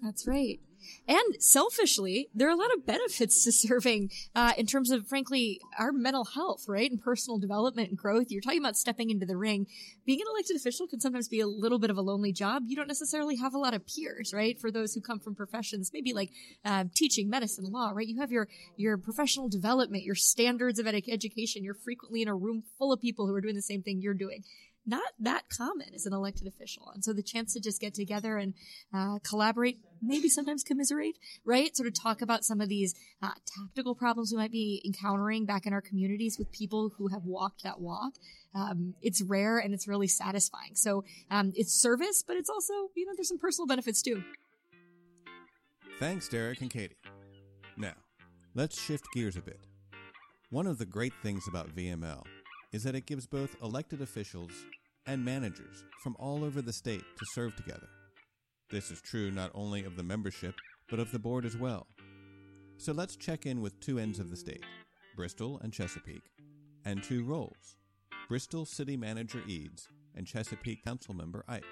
That's 0.02 0.28
right. 0.28 0.60
And 1.08 1.42
selfishly, 1.42 2.28
there 2.34 2.48
are 2.48 2.52
a 2.52 2.56
lot 2.56 2.72
of 2.74 2.86
benefits 2.86 3.44
to 3.44 3.52
serving 3.68 4.10
uh, 4.34 4.52
in 4.56 4.66
terms 4.66 4.90
of, 4.90 5.06
frankly, 5.06 5.60
our 5.78 5.92
mental 5.92 6.24
health, 6.24 6.64
right? 6.68 6.90
And 6.90 7.00
personal 7.00 7.38
development 7.38 7.90
and 7.90 7.98
growth. 7.98 8.26
You're 8.30 8.40
talking 8.40 8.60
about 8.60 8.76
stepping 8.76 9.10
into 9.10 9.26
the 9.26 9.36
ring. 9.36 9.66
Being 10.06 10.20
an 10.20 10.26
elected 10.30 10.56
official 10.56 10.86
can 10.86 11.00
sometimes 11.00 11.28
be 11.28 11.40
a 11.40 11.46
little 11.46 11.78
bit 11.78 11.90
of 11.90 11.96
a 11.96 12.02
lonely 12.02 12.32
job. 12.32 12.64
You 12.66 12.76
don't 12.76 12.88
necessarily 12.88 13.36
have 13.36 13.54
a 13.54 13.58
lot 13.58 13.74
of 13.74 13.86
peers, 13.86 14.32
right? 14.34 14.58
For 14.58 14.70
those 14.70 14.94
who 14.94 15.00
come 15.00 15.20
from 15.20 15.34
professions, 15.34 15.90
maybe 15.92 16.12
like 16.12 16.30
uh, 16.64 16.84
teaching, 16.94 17.28
medicine, 17.28 17.64
law, 17.64 17.92
right? 17.94 18.06
You 18.06 18.20
have 18.20 18.32
your 18.32 18.48
your 18.76 18.96
professional 18.96 19.48
development, 19.48 20.04
your 20.04 20.14
standards 20.14 20.78
of 20.78 20.86
ed- 20.86 21.02
education. 21.08 21.64
You're 21.64 21.74
frequently 21.74 22.22
in 22.22 22.28
a 22.28 22.34
room 22.34 22.62
full 22.78 22.92
of 22.92 23.00
people 23.00 23.26
who 23.26 23.34
are 23.34 23.40
doing 23.40 23.54
the 23.54 23.62
same 23.62 23.82
thing 23.82 24.00
you're 24.00 24.14
doing 24.14 24.44
not 24.86 25.12
that 25.20 25.44
common 25.48 25.88
as 25.94 26.06
an 26.06 26.12
elected 26.12 26.46
official. 26.46 26.90
And 26.94 27.04
so 27.04 27.12
the 27.12 27.22
chance 27.22 27.52
to 27.54 27.60
just 27.60 27.80
get 27.80 27.94
together 27.94 28.36
and 28.36 28.54
uh, 28.92 29.18
collaborate, 29.28 29.78
maybe 30.00 30.28
sometimes 30.28 30.64
commiserate, 30.64 31.16
right? 31.44 31.74
Sort 31.76 31.86
of 31.86 31.94
talk 31.94 32.22
about 32.22 32.44
some 32.44 32.60
of 32.60 32.68
these 32.68 32.94
uh, 33.22 33.30
tactical 33.46 33.94
problems 33.94 34.32
we 34.32 34.38
might 34.38 34.50
be 34.50 34.82
encountering 34.84 35.46
back 35.46 35.66
in 35.66 35.72
our 35.72 35.80
communities 35.80 36.36
with 36.38 36.50
people 36.50 36.90
who 36.98 37.08
have 37.08 37.24
walked 37.24 37.62
that 37.62 37.80
walk. 37.80 38.14
Um, 38.54 38.94
it's 39.02 39.22
rare 39.22 39.58
and 39.58 39.72
it's 39.72 39.86
really 39.86 40.08
satisfying. 40.08 40.74
So 40.74 41.04
um, 41.30 41.52
it's 41.54 41.72
service, 41.72 42.24
but 42.26 42.36
it's 42.36 42.50
also, 42.50 42.72
you 42.96 43.06
know, 43.06 43.12
there's 43.16 43.28
some 43.28 43.38
personal 43.38 43.66
benefits 43.66 44.02
too. 44.02 44.22
Thanks, 45.98 46.28
Derrick 46.28 46.60
and 46.60 46.70
Katie. 46.70 46.96
Now, 47.76 47.94
let's 48.54 48.80
shift 48.80 49.06
gears 49.14 49.36
a 49.36 49.42
bit. 49.42 49.60
One 50.50 50.66
of 50.66 50.78
the 50.78 50.86
great 50.86 51.12
things 51.22 51.46
about 51.48 51.74
VML 51.74 52.24
is 52.72 52.82
that 52.82 52.94
it 52.94 53.06
gives 53.06 53.26
both 53.26 53.56
elected 53.62 54.00
officials 54.00 54.50
and 55.06 55.24
managers 55.24 55.84
from 56.02 56.16
all 56.18 56.44
over 56.44 56.62
the 56.62 56.72
state 56.72 57.04
to 57.18 57.26
serve 57.34 57.54
together. 57.56 57.88
This 58.70 58.90
is 58.90 59.00
true 59.02 59.30
not 59.30 59.50
only 59.54 59.84
of 59.84 59.96
the 59.96 60.02
membership, 60.02 60.54
but 60.88 60.98
of 60.98 61.12
the 61.12 61.18
board 61.18 61.44
as 61.44 61.56
well. 61.56 61.86
So 62.78 62.92
let's 62.92 63.16
check 63.16 63.46
in 63.46 63.60
with 63.60 63.78
two 63.80 63.98
ends 63.98 64.18
of 64.18 64.30
the 64.30 64.36
state, 64.36 64.64
Bristol 65.14 65.60
and 65.62 65.72
Chesapeake, 65.72 66.30
and 66.84 67.02
two 67.02 67.24
roles, 67.24 67.76
Bristol 68.28 68.64
City 68.64 68.96
Manager 68.96 69.42
Eads 69.46 69.88
and 70.16 70.26
Chesapeake 70.26 70.84
Council 70.84 71.14
Member 71.14 71.44
Ike. 71.48 71.64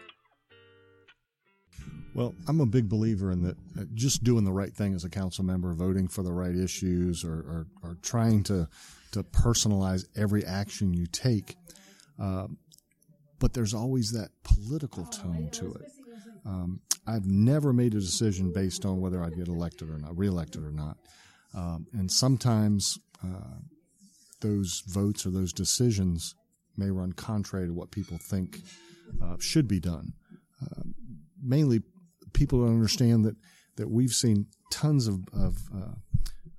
Well, 2.14 2.34
I'm 2.48 2.60
a 2.60 2.66
big 2.66 2.88
believer 2.88 3.30
in 3.30 3.42
that 3.44 3.56
uh, 3.78 3.84
just 3.94 4.24
doing 4.24 4.44
the 4.44 4.52
right 4.52 4.74
thing 4.74 4.94
as 4.94 5.04
a 5.04 5.10
council 5.10 5.44
member, 5.44 5.72
voting 5.72 6.08
for 6.08 6.22
the 6.22 6.32
right 6.32 6.56
issues, 6.56 7.24
or, 7.24 7.34
or, 7.34 7.66
or 7.82 7.96
trying 8.02 8.42
to 8.44 8.68
to 9.12 9.22
personalize 9.24 10.04
every 10.16 10.44
action 10.44 10.94
you 10.94 11.06
take. 11.06 11.56
Uh, 12.20 12.46
but 13.38 13.54
there's 13.54 13.74
always 13.74 14.12
that 14.12 14.30
political 14.44 15.04
tone 15.06 15.48
to 15.52 15.72
it. 15.74 15.90
Um, 16.46 16.80
I've 17.06 17.26
never 17.26 17.72
made 17.72 17.94
a 17.94 18.00
decision 18.00 18.52
based 18.52 18.84
on 18.84 19.00
whether 19.00 19.24
I'd 19.24 19.36
get 19.36 19.48
elected 19.48 19.90
or 19.90 19.98
not, 19.98 20.16
reelected 20.16 20.62
or 20.62 20.70
not. 20.70 20.96
Um, 21.54 21.86
and 21.92 22.10
sometimes 22.10 22.98
uh, 23.24 23.58
those 24.40 24.82
votes 24.86 25.26
or 25.26 25.30
those 25.30 25.52
decisions 25.52 26.34
may 26.76 26.90
run 26.90 27.12
contrary 27.12 27.66
to 27.66 27.72
what 27.72 27.90
people 27.90 28.18
think 28.18 28.60
uh, 29.22 29.36
should 29.40 29.66
be 29.66 29.80
done. 29.80 30.12
Uh, 30.62 30.82
mainly, 31.42 31.80
people 32.32 32.60
don't 32.60 32.74
understand 32.74 33.24
that 33.24 33.36
that 33.76 33.90
we've 33.90 34.12
seen 34.12 34.46
tons 34.70 35.06
of, 35.06 35.20
of 35.32 35.56
uh, 35.74 35.94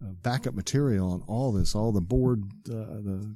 uh, 0.04 0.12
backup 0.24 0.56
material 0.56 1.12
on 1.12 1.22
all 1.28 1.52
this, 1.52 1.76
all 1.76 1.92
the 1.92 2.02
board, 2.02 2.44
uh, 2.68 2.74
the 2.74 3.36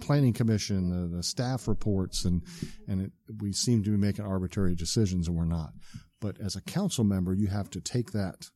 planning 0.00 0.32
commission, 0.32 0.88
the, 0.90 1.16
the, 1.16 1.22
staff 1.22 1.66
reports, 1.66 2.24
and 2.24 2.42
and 2.86 3.02
it, 3.02 3.12
we 3.40 3.52
seem 3.52 3.82
to 3.82 3.90
be 3.90 3.96
making 3.96 4.24
arbitrary 4.24 4.74
decisions, 4.74 5.26
and 5.26 5.36
we're 5.36 5.44
not. 5.44 5.72
But 6.20 6.40
as 6.40 6.54
a 6.54 6.60
council 6.60 7.04
member, 7.04 7.34
you 7.34 7.48
have 7.48 7.70
to 7.70 7.80
take 7.80 8.12
that 8.12 8.50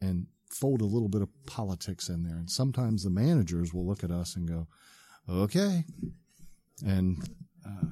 and 0.00 0.26
fold 0.50 0.80
a 0.80 0.86
little 0.86 1.08
bit 1.08 1.22
of 1.22 1.28
politics 1.46 2.08
in 2.08 2.22
there. 2.22 2.36
And 2.36 2.50
sometimes 2.50 3.02
the 3.02 3.10
managers 3.10 3.74
will 3.74 3.86
look 3.86 4.04
at 4.04 4.10
us 4.10 4.36
and 4.36 4.48
go, 4.48 4.66
okay. 5.28 5.84
And 6.86 7.18
uh, 7.66 7.86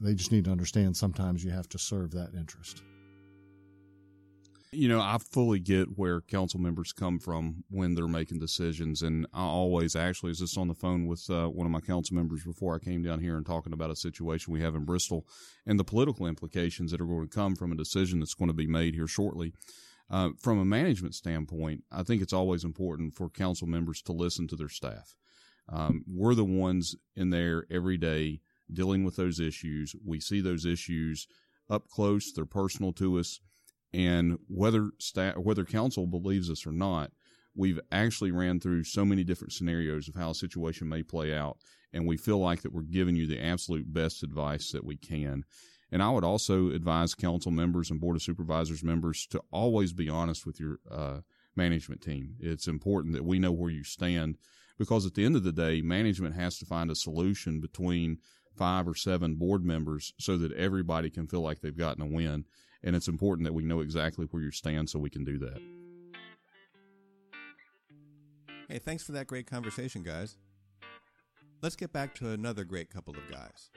they 0.00 0.14
just 0.14 0.32
need 0.32 0.44
to 0.44 0.50
understand 0.50 0.96
sometimes 0.96 1.44
you 1.44 1.50
have 1.50 1.68
to 1.70 1.78
serve 1.78 2.12
that 2.12 2.34
interest. 2.34 2.82
You 4.72 4.86
know, 4.86 5.00
I 5.00 5.18
fully 5.18 5.58
get 5.58 5.98
where 5.98 6.20
council 6.20 6.60
members 6.60 6.92
come 6.92 7.18
from 7.18 7.64
when 7.70 7.96
they're 7.96 8.06
making 8.06 8.38
decisions, 8.38 9.02
and 9.02 9.26
I 9.34 9.42
always 9.42 9.96
actually 9.96 10.28
was 10.28 10.38
just 10.38 10.56
on 10.56 10.68
the 10.68 10.74
phone 10.74 11.08
with 11.08 11.28
uh, 11.28 11.48
one 11.48 11.66
of 11.66 11.72
my 11.72 11.80
council 11.80 12.14
members 12.14 12.44
before 12.44 12.76
I 12.76 12.78
came 12.78 13.02
down 13.02 13.18
here 13.18 13.36
and 13.36 13.44
talking 13.44 13.72
about 13.72 13.90
a 13.90 13.96
situation 13.96 14.52
we 14.52 14.60
have 14.60 14.76
in 14.76 14.84
Bristol 14.84 15.26
and 15.66 15.76
the 15.76 15.82
political 15.82 16.24
implications 16.24 16.92
that 16.92 17.00
are 17.00 17.06
going 17.06 17.28
to 17.28 17.34
come 17.34 17.56
from 17.56 17.72
a 17.72 17.76
decision 17.76 18.20
that's 18.20 18.34
going 18.34 18.48
to 18.48 18.54
be 18.54 18.68
made 18.68 18.94
here 18.94 19.08
shortly. 19.08 19.52
Uh, 20.08 20.30
from 20.40 20.60
a 20.60 20.64
management 20.64 21.16
standpoint, 21.16 21.82
I 21.90 22.04
think 22.04 22.22
it's 22.22 22.32
always 22.32 22.62
important 22.62 23.16
for 23.16 23.28
council 23.28 23.66
members 23.66 24.00
to 24.02 24.12
listen 24.12 24.46
to 24.48 24.56
their 24.56 24.68
staff. 24.68 25.16
Um, 25.68 26.04
we're 26.06 26.36
the 26.36 26.44
ones 26.44 26.94
in 27.16 27.30
there 27.30 27.64
every 27.72 27.96
day 27.96 28.40
dealing 28.72 29.02
with 29.02 29.16
those 29.16 29.40
issues. 29.40 29.96
We 30.06 30.20
see 30.20 30.40
those 30.40 30.64
issues 30.64 31.26
up 31.68 31.88
close; 31.88 32.32
they're 32.32 32.44
personal 32.44 32.92
to 32.94 33.18
us 33.18 33.40
and 33.92 34.38
whether 34.48 34.90
whether 35.36 35.64
council 35.64 36.06
believes 36.06 36.50
us 36.50 36.66
or 36.66 36.72
not, 36.72 37.12
we've 37.54 37.80
actually 37.90 38.30
ran 38.30 38.60
through 38.60 38.84
so 38.84 39.04
many 39.04 39.24
different 39.24 39.52
scenarios 39.52 40.08
of 40.08 40.14
how 40.14 40.30
a 40.30 40.34
situation 40.34 40.88
may 40.88 41.02
play 41.02 41.34
out, 41.34 41.58
and 41.92 42.06
we 42.06 42.16
feel 42.16 42.38
like 42.38 42.62
that 42.62 42.72
we're 42.72 42.82
giving 42.82 43.16
you 43.16 43.26
the 43.26 43.40
absolute 43.40 43.92
best 43.92 44.22
advice 44.22 44.70
that 44.72 44.84
we 44.84 44.96
can. 44.96 45.44
And 45.92 46.02
I 46.02 46.10
would 46.10 46.24
also 46.24 46.70
advise 46.70 47.14
council 47.14 47.50
members 47.50 47.90
and 47.90 48.00
board 48.00 48.14
of 48.14 48.22
supervisors 48.22 48.84
members 48.84 49.26
to 49.28 49.42
always 49.50 49.92
be 49.92 50.08
honest 50.08 50.46
with 50.46 50.60
your 50.60 50.78
uh, 50.88 51.20
management 51.56 52.00
team. 52.00 52.36
It's 52.38 52.68
important 52.68 53.14
that 53.14 53.24
we 53.24 53.40
know 53.40 53.50
where 53.50 53.70
you 53.70 53.82
stand 53.82 54.38
because 54.78 55.04
at 55.04 55.14
the 55.14 55.24
end 55.24 55.34
of 55.34 55.42
the 55.42 55.52
day, 55.52 55.82
management 55.82 56.36
has 56.36 56.58
to 56.58 56.64
find 56.64 56.90
a 56.90 56.94
solution 56.94 57.60
between 57.60 58.18
five 58.56 58.86
or 58.86 58.94
seven 58.94 59.34
board 59.34 59.64
members 59.64 60.12
so 60.18 60.36
that 60.38 60.52
everybody 60.52 61.10
can 61.10 61.26
feel 61.26 61.40
like 61.40 61.60
they've 61.60 61.76
gotten 61.76 62.02
a 62.02 62.06
win 62.06 62.44
and 62.82 62.96
it's 62.96 63.08
important 63.08 63.46
that 63.46 63.52
we 63.52 63.62
know 63.62 63.80
exactly 63.80 64.26
where 64.30 64.42
you 64.42 64.50
stand 64.50 64.88
so 64.88 64.98
we 64.98 65.10
can 65.10 65.24
do 65.24 65.38
that. 65.38 65.60
Hey, 68.68 68.78
thanks 68.78 69.02
for 69.02 69.12
that 69.12 69.26
great 69.26 69.46
conversation, 69.46 70.02
guys. 70.02 70.36
Let's 71.62 71.76
get 71.76 71.92
back 71.92 72.14
to 72.16 72.30
another 72.30 72.64
great 72.64 72.88
couple 72.88 73.14
of 73.14 73.30
guys 73.30 73.70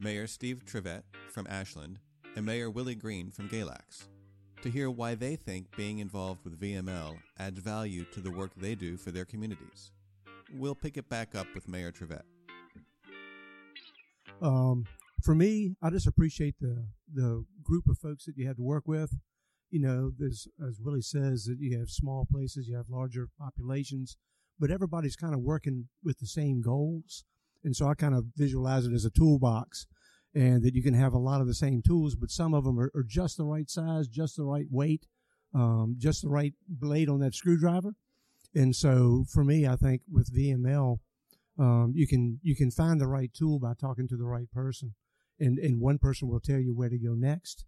Mayor 0.00 0.26
Steve 0.26 0.64
Trivett 0.64 1.02
from 1.28 1.46
Ashland 1.48 1.98
and 2.34 2.46
Mayor 2.46 2.70
Willie 2.70 2.94
Greene 2.94 3.30
from 3.30 3.48
Galax 3.48 4.06
to 4.62 4.70
hear 4.70 4.90
why 4.90 5.14
they 5.14 5.36
think 5.36 5.74
being 5.76 5.98
involved 5.98 6.44
with 6.44 6.60
VML 6.60 7.18
adds 7.38 7.60
value 7.60 8.04
to 8.12 8.20
the 8.20 8.30
work 8.30 8.50
they 8.56 8.74
do 8.74 8.96
for 8.96 9.10
their 9.10 9.24
communities. 9.24 9.92
We'll 10.56 10.74
pick 10.74 10.96
it 10.96 11.08
back 11.08 11.34
up 11.34 11.46
with 11.54 11.68
Mayor 11.68 11.92
Trivett. 11.92 12.22
Um, 14.42 14.86
for 15.22 15.34
me, 15.34 15.74
I 15.82 15.90
just 15.90 16.06
appreciate 16.06 16.56
the 16.60 16.86
the 17.12 17.44
group 17.62 17.88
of 17.88 17.98
folks 17.98 18.24
that 18.24 18.36
you 18.36 18.46
have 18.46 18.56
to 18.56 18.62
work 18.62 18.86
with. 18.86 19.14
You 19.70 19.80
know, 19.80 20.10
there's 20.16 20.48
as 20.66 20.80
Willie 20.80 21.02
says 21.02 21.44
that 21.44 21.58
you 21.58 21.78
have 21.78 21.88
small 21.88 22.26
places, 22.30 22.68
you 22.68 22.76
have 22.76 22.88
larger 22.88 23.28
populations, 23.38 24.16
but 24.58 24.70
everybody's 24.70 25.16
kind 25.16 25.34
of 25.34 25.40
working 25.40 25.88
with 26.04 26.18
the 26.18 26.26
same 26.26 26.60
goals. 26.60 27.24
And 27.62 27.76
so 27.76 27.86
I 27.86 27.94
kind 27.94 28.14
of 28.14 28.26
visualize 28.36 28.86
it 28.86 28.94
as 28.94 29.04
a 29.04 29.10
toolbox, 29.10 29.86
and 30.34 30.62
that 30.62 30.74
you 30.74 30.82
can 30.82 30.94
have 30.94 31.12
a 31.12 31.18
lot 31.18 31.40
of 31.40 31.46
the 31.46 31.54
same 31.54 31.82
tools, 31.82 32.14
but 32.14 32.30
some 32.30 32.54
of 32.54 32.64
them 32.64 32.78
are, 32.78 32.90
are 32.94 33.04
just 33.06 33.36
the 33.36 33.44
right 33.44 33.68
size, 33.68 34.08
just 34.08 34.36
the 34.36 34.44
right 34.44 34.66
weight, 34.70 35.06
um, 35.54 35.96
just 35.98 36.22
the 36.22 36.28
right 36.28 36.54
blade 36.68 37.08
on 37.08 37.20
that 37.20 37.34
screwdriver. 37.34 37.94
And 38.54 38.74
so 38.74 39.24
for 39.32 39.44
me, 39.44 39.66
I 39.66 39.76
think 39.76 40.02
with 40.10 40.34
VML, 40.34 40.98
um, 41.58 41.92
you 41.94 42.06
can 42.06 42.38
you 42.42 42.56
can 42.56 42.70
find 42.70 43.00
the 43.00 43.06
right 43.06 43.32
tool 43.34 43.58
by 43.58 43.74
talking 43.74 44.08
to 44.08 44.16
the 44.16 44.24
right 44.24 44.50
person 44.50 44.94
and, 45.40 45.58
and 45.58 45.80
one 45.80 45.98
person 45.98 46.28
will 46.28 46.40
tell 46.40 46.60
you 46.60 46.74
where 46.74 46.88
to 46.88 46.98
go 46.98 47.14
next. 47.14 47.64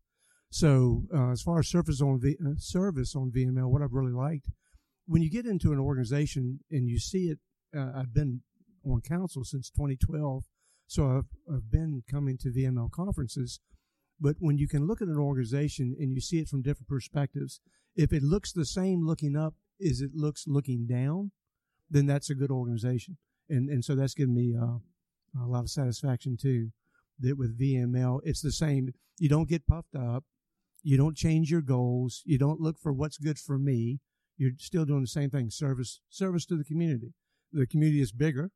So 0.51 1.05
uh, 1.15 1.31
as 1.31 1.43
far 1.43 1.61
as 1.61 1.69
service 1.69 2.01
on 2.03 2.21
v, 2.21 2.37
uh, 2.45 2.53
service 2.59 3.17
on 3.17 3.33
VML, 3.35 3.71
what 3.71 3.83
I've 3.83 3.95
really 3.95 4.13
liked 4.13 4.49
when 5.07 5.23
you 5.23 5.31
get 5.31 5.47
into 5.47 5.73
an 5.73 5.79
organization 5.79 6.61
and 6.71 6.89
you 6.89 6.99
see 6.99 7.27
it, 7.27 7.39
uh, 7.77 7.93
I've 7.97 8.15
been 8.15 8.43
on 8.85 9.01
council 9.01 9.45
since 9.45 9.71
2012, 9.71 10.45
so 10.87 11.19
I've, 11.19 11.55
I've 11.55 11.71
been 11.71 12.03
coming 12.11 12.39
to 12.39 12.51
VML 12.51 12.91
conferences. 12.91 13.61
But 14.21 14.37
when 14.39 14.59
you 14.59 14.69
can 14.69 14.87
look 14.87 15.03
at 15.03 15.09
an 15.09 15.19
organization 15.19 15.97
and 15.99 16.13
you 16.13 16.21
see 16.21 16.39
it 16.39 16.49
from 16.49 16.63
different 16.63 16.89
perspectives, 16.89 17.61
if 17.97 18.13
it 18.13 18.23
looks 18.23 18.53
the 18.53 18.65
same 18.65 19.07
looking 19.07 19.37
up 19.37 19.55
as 19.85 20.01
it 20.01 20.13
looks 20.15 20.45
looking 20.47 20.87
down, 20.87 21.33
then 21.91 22.07
that's 22.07 22.31
a 22.31 22.35
good 22.35 22.51
organization. 22.51 23.19
And 23.49 23.69
and 23.69 23.85
so 23.85 23.95
that's 23.95 24.15
given 24.15 24.35
me 24.35 24.55
uh, 24.57 24.79
a 25.43 25.47
lot 25.47 25.65
of 25.65 25.71
satisfaction 25.71 26.37
too 26.41 26.71
that 27.21 27.39
with 27.39 27.59
VML, 27.59 28.21
it's 28.25 28.41
the 28.41 28.53
same. 28.53 28.91
You 29.19 29.29
don't 29.29 29.49
get 29.49 29.67
puffed 29.67 29.95
up. 29.95 30.25
You 30.83 30.97
don't 30.97 31.17
change 31.17 31.51
your 31.51 31.63
goals. 31.63 32.23
You 32.25 32.39
don't 32.39 32.61
look 32.61 32.79
for 32.79 32.93
what's 32.93 33.19
good 33.19 33.39
for 33.39 33.59
me. 33.59 34.01
You're 34.37 34.53
still 34.59 34.85
doing 34.85 35.03
the 35.03 35.07
same 35.07 35.31
thing. 35.31 35.51
Service, 35.51 36.01
service 36.09 36.45
to 36.47 36.57
the 36.57 36.65
community. 36.65 37.15
The 37.53 37.67
community 37.67 38.01
is 38.01 38.13
bigger 38.13 38.51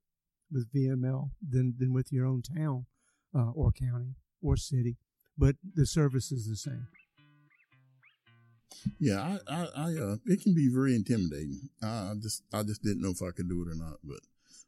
with 0.51 0.73
VML 0.73 1.31
than, 1.47 1.75
than 1.79 1.93
with 1.93 2.13
your 2.13 2.27
own 2.27 2.43
town, 2.43 2.87
uh, 3.35 3.51
or 3.51 3.73
county 3.73 4.15
or 4.43 4.57
city, 4.57 4.97
but 5.37 5.57
the 5.75 5.87
service 5.87 6.33
is 6.33 6.49
the 6.49 6.57
same. 6.57 6.87
Yeah, 9.01 9.39
I, 9.49 9.55
I, 9.55 9.67
I 9.77 9.85
uh, 9.99 10.17
it 10.27 10.43
can 10.43 10.55
be 10.55 10.69
very 10.73 10.95
intimidating. 10.95 11.69
I 11.83 12.13
just, 12.21 12.43
I 12.53 12.63
just 12.63 12.83
didn't 12.83 13.03
know 13.03 13.11
if 13.11 13.23
I 13.23 13.31
could 13.31 13.49
do 13.49 13.63
it 13.63 13.73
or 13.73 13.75
not. 13.75 13.99
But 14.05 14.21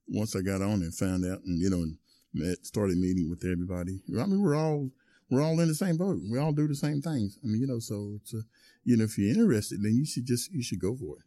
once 0.08 0.34
I 0.34 0.40
got 0.40 0.62
on 0.62 0.82
and 0.82 0.94
found 0.94 1.24
out, 1.24 1.42
and 1.44 1.60
you 1.60 1.70
know, 1.70 1.82
and 1.82 1.96
met, 2.38 2.64
started 2.66 2.96
meeting 2.98 3.28
with 3.28 3.44
everybody. 3.44 4.00
I 4.18 4.26
mean, 4.26 4.42
we're 4.42 4.56
all 4.56 4.90
we're 5.30 5.42
all 5.42 5.60
in 5.60 5.68
the 5.68 5.74
same 5.74 5.96
boat. 5.96 6.20
We 6.30 6.38
all 6.38 6.52
do 6.52 6.66
the 6.66 6.74
same 6.74 7.02
things. 7.02 7.38
I 7.44 7.48
mean, 7.48 7.60
you 7.60 7.66
know, 7.66 7.78
so 7.78 8.14
it's 8.16 8.32
a, 8.32 8.42
you 8.84 8.96
know, 8.96 9.04
if 9.04 9.18
you're 9.18 9.28
interested, 9.28 9.82
then 9.82 9.94
you 9.94 10.06
should 10.06 10.26
just 10.26 10.52
you 10.52 10.62
should 10.62 10.80
go 10.80 10.96
for 10.96 11.16
it. 11.18 11.24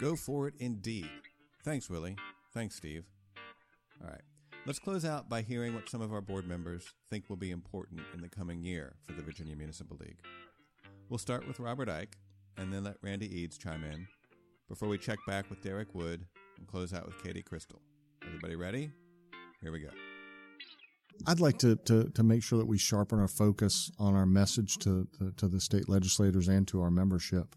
Go 0.00 0.16
for 0.16 0.48
it 0.48 0.54
indeed. 0.58 1.10
Thanks, 1.62 1.90
Willie. 1.90 2.16
Thanks, 2.54 2.76
Steve. 2.76 3.04
All 4.02 4.08
right. 4.08 4.22
Let's 4.66 4.78
close 4.78 5.04
out 5.04 5.28
by 5.28 5.42
hearing 5.42 5.74
what 5.74 5.88
some 5.88 6.00
of 6.00 6.12
our 6.12 6.20
board 6.20 6.46
members 6.46 6.84
think 7.08 7.28
will 7.28 7.36
be 7.36 7.50
important 7.50 8.00
in 8.14 8.20
the 8.20 8.28
coming 8.28 8.62
year 8.62 8.94
for 9.06 9.12
the 9.12 9.22
Virginia 9.22 9.56
Municipal 9.56 9.96
League. 10.00 10.18
We'll 11.08 11.18
start 11.18 11.46
with 11.46 11.60
Robert 11.60 11.88
Ike 11.88 12.16
and 12.56 12.72
then 12.72 12.84
let 12.84 12.96
Randy 13.02 13.26
Eads 13.26 13.58
chime 13.58 13.84
in 13.84 14.06
before 14.68 14.88
we 14.88 14.98
check 14.98 15.18
back 15.26 15.48
with 15.50 15.62
Derrick 15.62 15.94
Wood 15.94 16.26
and 16.58 16.66
close 16.66 16.92
out 16.92 17.06
with 17.06 17.22
Katie 17.22 17.42
Cristol. 17.42 17.80
Everybody 18.26 18.56
ready? 18.56 18.90
Here 19.62 19.72
we 19.72 19.80
go. 19.80 19.88
I'd 21.26 21.40
like 21.40 21.58
to, 21.58 21.76
to, 21.76 22.08
to 22.10 22.22
make 22.22 22.42
sure 22.42 22.58
that 22.58 22.66
we 22.66 22.78
sharpen 22.78 23.18
our 23.18 23.28
focus 23.28 23.90
on 23.98 24.14
our 24.14 24.26
message 24.26 24.78
to, 24.78 25.06
to, 25.18 25.32
to 25.36 25.48
the 25.48 25.60
state 25.60 25.88
legislators 25.88 26.48
and 26.48 26.66
to 26.68 26.80
our 26.80 26.90
membership. 26.90 27.54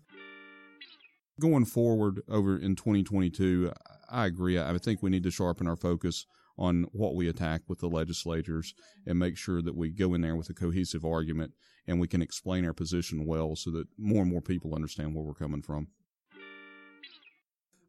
Going 1.39 1.65
forward 1.65 2.21
over 2.29 2.57
in 2.57 2.75
2022, 2.75 3.71
I 4.09 4.25
agree. 4.25 4.59
I 4.59 4.77
think 4.77 5.01
we 5.01 5.09
need 5.09 5.23
to 5.23 5.31
sharpen 5.31 5.67
our 5.67 5.75
focus 5.75 6.25
on 6.57 6.85
what 6.91 7.15
we 7.15 7.27
attack 7.27 7.61
with 7.67 7.79
the 7.79 7.87
legislators 7.87 8.73
and 9.07 9.17
make 9.17 9.37
sure 9.37 9.61
that 9.61 9.75
we 9.75 9.89
go 9.89 10.13
in 10.13 10.21
there 10.21 10.35
with 10.35 10.49
a 10.49 10.53
cohesive 10.53 11.03
argument 11.03 11.53
and 11.87 11.99
we 11.99 12.07
can 12.07 12.21
explain 12.21 12.65
our 12.65 12.73
position 12.73 13.25
well 13.25 13.55
so 13.55 13.71
that 13.71 13.87
more 13.97 14.21
and 14.21 14.31
more 14.31 14.41
people 14.41 14.75
understand 14.75 15.15
where 15.15 15.23
we're 15.23 15.33
coming 15.33 15.61
from 15.61 15.87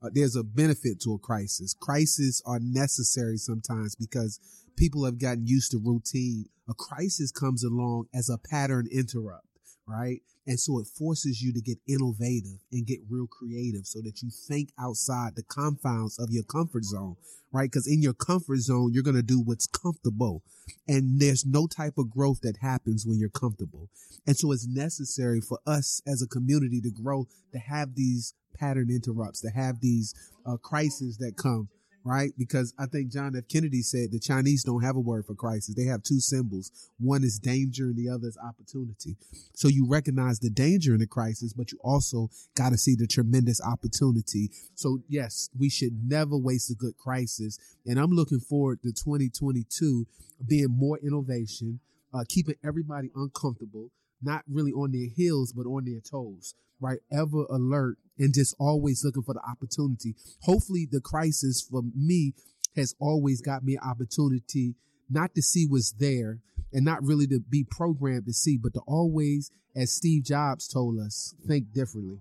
uh, 0.04 0.11
there's 0.12 0.37
a 0.37 0.44
benefit 0.44 1.00
to 1.00 1.14
a 1.14 1.18
crisis. 1.18 1.75
Crises 1.80 2.42
are 2.44 2.61
necessary 2.61 3.38
sometimes 3.38 3.94
because 3.94 4.38
people 4.76 5.04
have 5.04 5.18
gotten 5.18 5.46
used 5.46 5.70
to 5.70 5.78
routine. 5.82 6.46
A 6.68 6.75
crisis 6.75 7.30
comes 7.32 7.64
along 7.64 8.06
as 8.14 8.28
a 8.28 8.38
pattern 8.38 8.87
interrupt, 8.92 9.46
right? 9.87 10.20
And 10.46 10.61
so 10.61 10.78
it 10.78 10.87
forces 10.87 11.40
you 11.40 11.54
to 11.54 11.61
get 11.61 11.78
innovative 11.88 12.61
and 12.70 12.87
get 12.87 13.00
real 13.08 13.26
creative 13.26 13.87
so 13.87 14.00
that 14.02 14.20
you 14.20 14.30
think 14.30 14.73
outside 14.78 15.37
the 15.37 15.42
confines 15.42 16.18
of 16.18 16.28
your 16.30 16.44
comfort 16.44 16.84
zone, 16.84 17.16
right? 17.50 17.70
Because 17.70 17.87
in 17.87 18.02
your 18.02 18.12
comfort 18.12 18.58
zone, 18.58 18.90
you're 18.92 19.02
going 19.02 19.16
to 19.16 19.23
do 19.23 19.40
what's 19.40 19.66
comfortable. 19.66 20.42
And 20.87 21.18
there's 21.18 21.46
no 21.46 21.66
type 21.66 21.94
of 21.96 22.11
growth 22.11 22.40
that 22.42 22.58
happens 22.61 23.06
when 23.06 23.18
you're 23.18 23.30
comfortable. 23.30 23.88
And 24.26 24.37
so 24.37 24.52
it's 24.52 24.66
necessary 24.66 25.40
for 25.40 25.61
us 25.66 26.02
as 26.06 26.20
a 26.20 26.28
community 26.28 26.80
to 26.82 26.90
grow, 26.90 27.26
to 27.52 27.58
have 27.58 27.94
these 27.94 28.34
pattern 28.54 28.88
interrupts, 28.90 29.40
to 29.42 29.50
have 29.50 29.80
these 29.80 30.14
uh, 30.46 30.56
crises 30.56 31.18
that 31.18 31.37
come, 31.37 31.68
right? 32.04 32.32
Because 32.38 32.75
I 32.78 32.87
think 32.87 33.11
John 33.11 33.34
F. 33.37 33.44
Kennedy 33.50 33.82
said 33.82 34.12
the 34.12 34.20
Chinese 34.20 34.62
don't 34.62 34.82
have 34.82 34.96
a 34.96 35.00
word 35.00 35.25
for 35.26 35.34
crisis. 35.34 35.75
They 35.75 35.84
have 35.84 36.02
two 36.02 36.20
symbols. 36.20 36.70
One 36.99 37.25
is 37.25 37.38
danger 37.38 37.84
and 37.84 37.96
the 37.96 38.11
other 38.11 38.28
is 38.28 38.38
opportunity. 38.46 39.16
So 39.54 39.68
you 39.68 39.88
recognize 39.88 40.38
the 40.38 40.50
danger 40.50 40.92
in 40.92 41.00
the 41.00 41.06
crisis, 41.06 41.54
but 41.54 41.73
you 41.73 41.78
also 41.82 42.28
got 42.56 42.70
to 42.70 42.78
see 42.78 42.94
the 42.94 43.06
tremendous 43.06 43.61
opportunity. 43.62 44.50
So 44.75 44.99
yes, 45.08 45.49
we 45.58 45.70
should 45.70 46.06
never 46.06 46.37
waste 46.37 46.70
a 46.70 46.75
good 46.75 46.96
crisis. 46.99 47.58
And 47.87 47.99
I'm 47.99 48.11
looking 48.11 48.40
forward 48.40 48.82
to 48.82 48.92
2022 48.92 50.06
being 50.46 50.68
more 50.68 50.99
innovation, 50.99 51.80
uh, 52.12 52.25
keeping 52.28 52.56
everybody 52.62 53.11
uncomfortable, 53.16 53.90
not 54.25 54.43
really 54.50 54.73
on 54.73 54.93
their 54.93 55.09
heels, 55.14 55.52
but 55.52 55.66
on 55.66 55.85
their 55.85 56.00
toes, 56.00 56.54
right? 56.81 56.99
Ever 57.12 57.45
alert 57.50 57.97
and 58.19 58.35
just 58.35 58.54
always 58.59 59.04
looking 59.04 59.23
for 59.23 59.35
the 59.35 59.43
opportunity. 59.49 60.14
Hopefully 60.43 60.87
the 60.90 61.00
crisis 61.00 61.66
for 61.69 61.83
me 61.95 62.35
has 62.76 62.95
always 63.00 63.40
got 63.40 63.64
me 63.64 63.75
an 63.75 63.88
opportunity 63.88 64.75
not 65.11 65.35
to 65.35 65.43
see 65.43 65.66
what's 65.69 65.93
there 65.93 66.38
and 66.73 66.85
not 66.85 67.02
really 67.02 67.26
to 67.28 67.40
be 67.40 67.64
programmed 67.69 68.26
to 68.26 68.33
see, 68.33 68.57
but 68.57 68.75
to 68.75 68.81
always, 68.87 69.50
as 69.76 69.93
Steve 69.93 70.25
Jobs 70.25 70.66
told 70.66 70.99
us, 70.99 71.35
think 71.47 71.73
differently. 71.73 72.19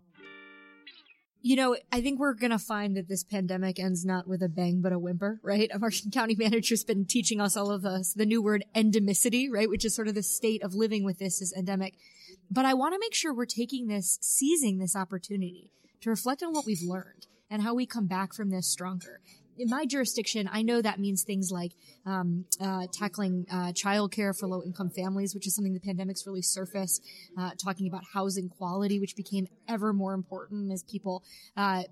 You 1.45 1.57
know, 1.57 1.75
I 1.91 1.99
think 1.99 2.21
we're 2.21 2.35
going 2.35 2.51
to 2.51 2.57
find 2.57 2.95
that 2.95 3.09
this 3.09 3.25
pandemic 3.25 3.77
ends 3.77 4.05
not 4.05 4.29
with 4.29 4.41
a 4.41 4.47
bang, 4.47 4.79
but 4.81 4.93
a 4.93 4.97
whimper, 4.97 5.41
right? 5.43 5.69
Of 5.71 5.83
our 5.83 5.91
county 6.13 6.35
manager's 6.39 6.85
been 6.85 7.05
teaching 7.05 7.41
us 7.41 7.57
all 7.57 7.69
of 7.69 7.85
us 7.85 8.13
the 8.13 8.25
new 8.25 8.41
word 8.41 8.63
endemicity, 8.73 9.47
right? 9.51 9.69
Which 9.69 9.83
is 9.83 9.93
sort 9.93 10.07
of 10.07 10.15
the 10.15 10.23
state 10.23 10.63
of 10.63 10.73
living 10.73 11.03
with 11.03 11.19
this, 11.19 11.41
this 11.41 11.53
endemic. 11.53 11.95
But 12.49 12.63
I 12.63 12.73
want 12.73 12.93
to 12.93 12.99
make 12.99 13.13
sure 13.13 13.33
we're 13.33 13.45
taking 13.45 13.87
this, 13.87 14.17
seizing 14.21 14.77
this 14.77 14.95
opportunity 14.95 15.69
to 15.99 16.09
reflect 16.09 16.43
on 16.43 16.53
what 16.53 16.65
we've 16.65 16.81
learned 16.81 17.27
and 17.49 17.61
how 17.61 17.73
we 17.73 17.85
come 17.85 18.07
back 18.07 18.33
from 18.33 18.49
this 18.49 18.71
stronger 18.71 19.19
in 19.57 19.69
my 19.69 19.85
jurisdiction, 19.85 20.49
I 20.51 20.61
know 20.61 20.81
that 20.81 20.99
means 20.99 21.23
things 21.23 21.51
like 21.51 21.71
um, 22.05 22.45
uh, 22.59 22.87
tackling 22.91 23.45
uh, 23.51 23.71
childcare 23.71 24.37
for 24.37 24.47
low 24.47 24.63
income 24.63 24.89
families, 24.89 25.33
which 25.33 25.47
is 25.47 25.55
something 25.55 25.73
the 25.73 25.79
pandemic's 25.79 26.25
really 26.25 26.41
surfaced. 26.41 27.05
Uh, 27.37 27.51
talking 27.63 27.87
about 27.87 28.03
housing 28.13 28.49
quality, 28.49 28.99
which 28.99 29.15
became 29.15 29.47
ever 29.67 29.93
more 29.93 30.13
important 30.13 30.71
as 30.71 30.83
people 30.83 31.23
uh, 31.57 31.83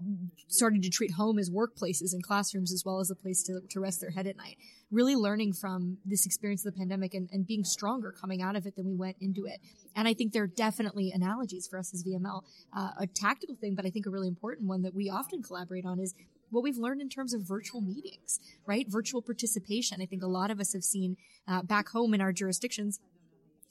started 0.48 0.82
to 0.84 0.90
treat 0.90 1.12
home 1.12 1.40
as 1.40 1.50
workplaces 1.50 2.14
and 2.14 2.24
classrooms 2.24 2.72
as 2.74 2.84
well 2.86 3.00
as 3.00 3.10
a 3.10 3.16
place 3.16 3.44
to, 3.44 3.60
to 3.70 3.80
rest 3.80 4.02
their 4.02 4.12
head 4.12 4.28
at 4.28 4.36
night. 4.38 4.58
Really 4.92 5.16
learning 5.16 5.54
from 5.54 5.98
this 6.06 6.26
experience 6.26 6.66
of 6.66 6.74
the 6.74 6.80
pandemic 6.80 7.14
and, 7.14 7.30
and 7.32 7.48
being 7.48 7.64
stronger 7.64 8.12
coming 8.12 8.42
out 8.42 8.56
of 8.56 8.66
it 8.66 8.76
than 8.76 8.86
we 8.86 8.96
went 8.96 9.18
into 9.22 9.46
it. 9.46 9.60
And 9.96 10.08
I 10.08 10.14
think 10.14 10.34
there 10.34 10.44
are 10.44 10.48
definitely 10.48 11.12
analogies 11.12 11.68
for 11.68 11.80
us 11.80 11.94
as 11.94 12.04
VML. 12.04 12.44
Uh, 12.76 12.90
a 13.00 13.08
tactical 13.08 13.56
thing, 13.56 13.76
but 13.76 13.86
I 13.86 13.90
think 13.90 14.06
a 14.06 14.10
really 14.10 14.28
important 14.28 14.68
one 14.68 14.82
that 14.82 14.94
we 14.94 15.10
often 15.10 15.42
collaborate 15.42 15.86
on 15.86 16.00
is 16.00 16.14
what 16.52 16.64
we've 16.64 16.78
learned 16.78 17.02
in 17.02 17.10
terms 17.10 17.34
of 17.34 17.42
virtual 17.42 17.82
meetings, 17.82 18.40
right? 18.66 18.86
Virtual 18.88 19.22
participation. 19.22 20.02
I 20.02 20.06
think 20.06 20.24
a 20.24 20.28
lot 20.28 20.52
of 20.52 20.60
us 20.60 20.74
have 20.74 20.84
seen 20.84 21.18
uh, 21.48 21.64
back 21.64 21.90
home 21.90 22.14
in 22.14 22.22
our 22.22 22.32
jurisdictions 22.32 23.00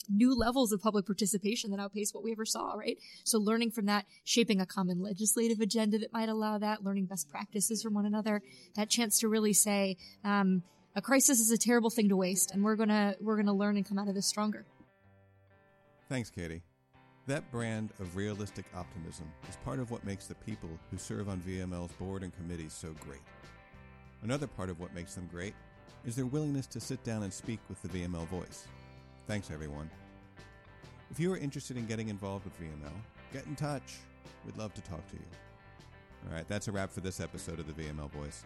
new 0.09 0.37
levels 0.37 0.73
of 0.73 0.83
public 0.83 1.07
participation 1.07 1.71
that 1.71 1.81
outpace 1.81 2.13
what 2.13 2.25
we 2.25 2.33
ever 2.33 2.45
saw, 2.45 2.73
right? 2.73 2.99
So 3.25 3.39
learning 3.39 3.71
from 3.71 3.87
that, 3.87 4.07
shaping 4.25 4.61
a 4.61 4.67
common 4.67 5.01
legislative 5.01 5.61
agenda 5.61 5.99
that 5.99 6.13
might 6.13 6.29
allow 6.29 6.59
that, 6.59 6.83
learning 6.83 7.07
best 7.07 7.29
practices 7.31 7.83
from 7.83 7.95
one 7.95 8.07
another, 8.07 8.43
that 8.75 8.89
chance 8.91 9.21
to 9.21 9.29
really 9.29 9.53
say, 9.53 9.97
um, 10.25 10.63
a 10.97 11.03
crisis 11.03 11.39
is 11.39 11.51
a 11.51 11.59
terrible 11.59 11.91
thing 11.91 12.09
to 12.09 12.17
waste, 12.17 12.51
and 12.51 12.65
we're 12.65 12.77
gonna 12.77 13.15
we're 13.21 13.37
gonna 13.37 13.55
learn 13.55 13.77
and 13.77 13.87
come 13.87 13.99
out 13.99 14.09
of 14.09 14.15
this 14.15 14.27
stronger. 14.27 14.67
Thanks, 16.09 16.31
Katie. 16.31 16.63
That 17.31 17.49
brand 17.53 17.91
of 18.01 18.17
realistic 18.17 18.65
optimism 18.75 19.31
is 19.49 19.55
part 19.65 19.79
of 19.79 19.93
what 19.93 20.05
makes 20.05 20.27
the 20.27 20.35
people 20.35 20.69
who 20.91 20.99
serve 20.99 21.29
on 21.29 21.39
VML's 21.43 21.93
board 21.93 22.25
and 22.25 22.35
committees 22.35 22.73
so 22.73 22.93
great. 23.07 23.23
Another 24.25 24.49
part 24.49 24.69
of 24.69 24.81
what 24.81 24.93
makes 24.97 25.15
them 25.15 25.29
great 25.31 25.55
is 26.05 26.17
their 26.17 26.27
willingness 26.27 26.67
to 26.67 26.81
sit 26.81 27.05
down 27.05 27.23
and 27.23 27.33
speak 27.33 27.61
with 27.69 27.81
the 27.83 27.89
VML 27.89 28.27
voice. 28.27 28.67
Thanks, 29.29 29.49
everyone. 29.53 29.89
If 31.13 31.21
you 31.21 31.33
are 31.33 31.37
interested 31.37 31.77
in 31.77 31.87
getting 31.87 32.09
involved 32.09 32.47
with 32.47 32.61
VML, 32.61 32.91
get 33.33 33.47
in 33.47 33.55
touch. 33.55 33.99
We'd 34.45 34.57
love 34.57 34.75
to 34.75 34.81
talk 34.81 35.09
to 35.11 35.15
you. 35.15 35.23
All 36.27 36.35
right, 36.35 36.49
that's 36.49 36.67
a 36.67 36.73
wrap 36.73 36.91
for 36.91 37.01
this 37.01 37.21
episode 37.21 37.61
of 37.61 37.69
the 37.69 37.81
VML 37.81 38.11
Voice. 38.11 38.43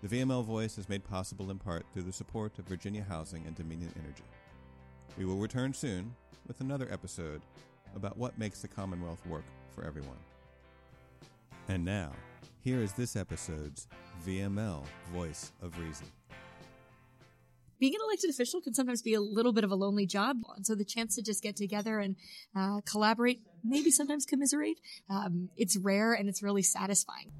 The 0.00 0.08
VML 0.08 0.46
Voice 0.46 0.78
is 0.78 0.88
made 0.88 1.04
possible 1.04 1.50
in 1.50 1.58
part 1.58 1.84
through 1.92 2.04
the 2.04 2.12
support 2.12 2.58
of 2.58 2.64
Virginia 2.64 3.04
Housing 3.06 3.44
and 3.46 3.54
Dominion 3.54 3.92
Energy. 4.02 4.24
We 5.18 5.26
will 5.26 5.36
return 5.36 5.74
soon 5.74 6.14
with 6.48 6.62
another 6.62 6.88
episode 6.90 7.42
about 7.96 8.16
what 8.16 8.38
makes 8.38 8.60
the 8.62 8.68
Commonwealth 8.68 9.24
work 9.26 9.44
for 9.74 9.84
everyone. 9.84 10.18
And 11.68 11.84
now, 11.84 12.12
here 12.60 12.80
is 12.80 12.92
this 12.92 13.16
episode's 13.16 13.88
VML 14.26 14.84
Voice 15.12 15.52
of 15.62 15.78
Reason. 15.78 16.06
Being 17.80 17.94
an 17.94 18.00
elected 18.06 18.30
official 18.30 18.60
can 18.60 18.72
sometimes 18.72 19.02
be 19.02 19.14
a 19.14 19.20
little 19.20 19.52
bit 19.52 19.64
of 19.64 19.70
a 19.70 19.74
lonely 19.74 20.06
job. 20.06 20.36
And 20.56 20.64
so 20.64 20.74
the 20.74 20.84
chance 20.84 21.16
to 21.16 21.22
just 21.22 21.42
get 21.42 21.56
together 21.56 21.98
and 21.98 22.16
uh, 22.56 22.80
collaborate, 22.90 23.42
maybe 23.62 23.90
sometimes 23.90 24.24
commiserate, 24.24 24.78
um, 25.10 25.50
it's 25.56 25.76
rare 25.76 26.14
and 26.14 26.28
it's 26.28 26.42
really 26.42 26.62
satisfying. 26.62 27.32